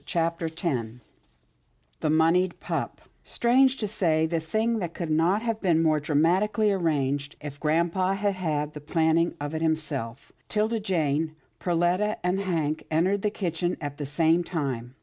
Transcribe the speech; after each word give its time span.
CHAPTER 0.07 0.45
X 0.47 0.63
THE 1.99 2.09
MONEYED 2.09 2.59
PUP 2.59 3.01
Strange 3.23 3.77
to 3.77 3.87
say, 3.87 4.25
the 4.25 4.39
thing 4.39 4.79
could 4.95 5.11
not 5.11 5.43
have 5.43 5.61
been 5.61 5.79
more 5.83 5.99
dramatically 5.99 6.71
arranged 6.71 7.35
if 7.39 7.59
grampa 7.59 8.15
had 8.15 8.33
had 8.33 8.73
the 8.73 8.81
planning 8.81 9.35
of 9.39 9.53
it 9.53 9.61
himself. 9.61 10.31
'Tilda 10.49 10.79
Jane, 10.79 11.35
Perletta 11.59 12.17
and 12.23 12.39
Hank 12.39 12.83
entered 12.89 13.21
the 13.21 13.29
kitchen 13.29 13.77
at 13.79 13.97
the 13.97 14.07
same 14.07 14.43
time. 14.43 14.95